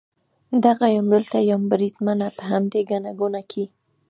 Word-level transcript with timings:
دغه 0.65 0.85
یم، 0.95 1.05
دلته 1.13 1.37
یم 1.49 1.61
بریدمنه، 1.71 2.27
په 2.37 2.43
همدې 2.51 2.81
ګڼه 2.89 3.11
ګوڼه 3.19 3.41
کې. 3.51 3.63